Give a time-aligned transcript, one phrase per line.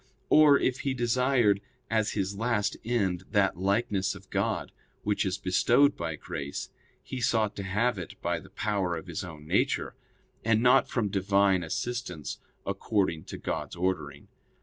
[0.31, 4.71] Or, if he desired as his last end that likeness of God
[5.03, 6.71] which is bestowed by grace,
[7.03, 9.93] he sought to have it by the power of his own nature;
[10.43, 14.27] and not from Divine assistance according to God's ordering.